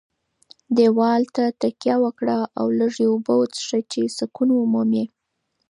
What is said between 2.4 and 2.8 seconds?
او